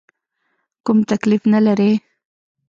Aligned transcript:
کوم 0.85 0.97
تکلیف 1.11 1.43
نه 1.53 1.59
لرې؟ 1.65 1.91